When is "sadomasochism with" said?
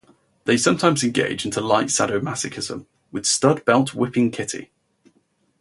1.89-3.27